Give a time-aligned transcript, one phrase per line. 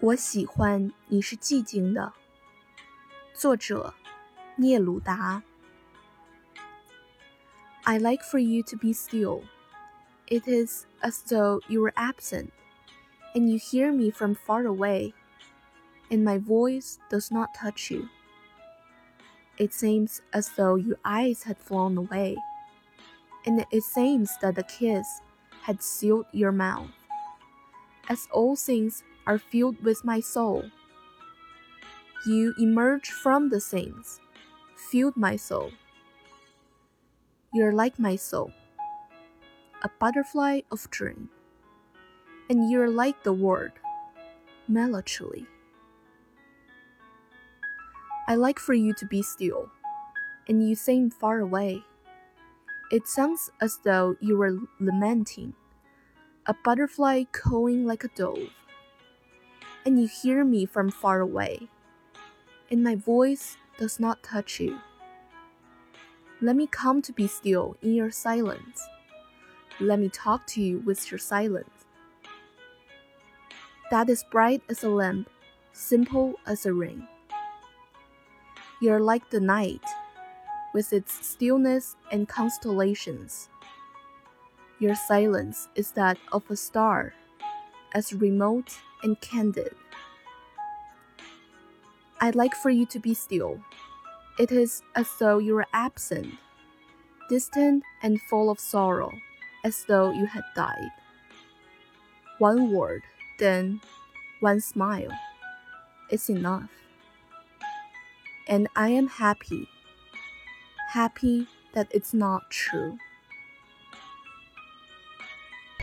[0.00, 2.12] 我喜欢你是寂静的。
[3.34, 3.94] 作者：
[4.56, 5.42] 聂鲁达。
[7.84, 9.42] I like for you to be still.
[10.26, 12.50] It is as though you were absent,
[13.34, 15.12] and you hear me from far away,
[16.10, 18.08] and my voice does not touch you.
[19.58, 22.36] It seems as though your eyes had flown away,
[23.44, 25.06] and it seems that the kiss
[25.62, 26.90] had sealed your mouth.
[28.08, 30.63] As all things are filled with my soul.
[32.25, 34.21] You emerge from the things,
[34.89, 35.71] filled my soul.
[37.53, 38.51] You're like my soul,
[39.83, 41.29] a butterfly of dream,
[42.49, 43.73] and you're like the word,
[44.67, 45.45] melancholy.
[48.29, 49.69] I like for you to be still,
[50.47, 51.83] and you seem far away.
[52.91, 55.53] It sounds as though you were lamenting,
[56.45, 58.51] a butterfly cooing like a dove
[59.87, 61.69] and you hear me from far away,
[62.69, 64.77] and my voice does not touch you.
[66.41, 68.85] Let me come to be still in your silence.
[69.79, 71.85] Let me talk to you with your silence.
[73.89, 75.29] That is bright as a lamp,
[75.71, 77.07] simple as a ring.
[78.81, 79.85] You're like the night,
[80.73, 83.47] with its stillness and constellations.
[84.79, 87.13] Your silence is that of a star,
[87.93, 89.75] as remote and candid.
[92.19, 93.59] I'd like for you to be still.
[94.39, 96.33] It is as though you were absent,
[97.29, 99.11] distant and full of sorrow,
[99.63, 100.91] as though you had died.
[102.39, 103.03] One word,
[103.39, 103.81] then
[104.39, 105.11] one smile
[106.11, 106.69] is enough.
[108.47, 109.67] And I am happy,
[110.93, 112.97] happy that it's not true.